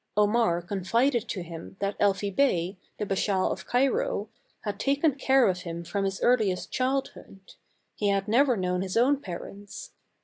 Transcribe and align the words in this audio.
Omar 0.17 0.63
confided 0.63 1.27
to 1.29 1.43
him 1.43 1.75
that 1.79 1.95
Elfi 1.99 2.35
Bey, 2.35 2.75
the 2.97 3.05
Bashaw 3.05 3.51
of 3.51 3.67
Cairo, 3.67 4.29
had 4.61 4.79
taken 4.79 5.13
care 5.13 5.47
of 5.47 5.59
him 5.61 5.83
from 5.83 6.05
his 6.05 6.19
earliest 6.23 6.71
childhood; 6.71 7.53
he 7.93 8.07
had 8.09 8.27
never 8.27 8.57
known 8.57 8.81
his 8.81 8.97
own 8.97 9.17
parents. 9.21 9.91